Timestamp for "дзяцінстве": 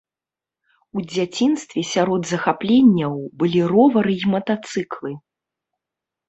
1.11-1.83